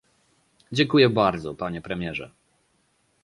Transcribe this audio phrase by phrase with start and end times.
[0.71, 2.31] Dziękują bardzo, panie premierze